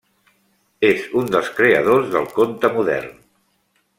[0.87, 3.15] És un dels creadors del conte modern.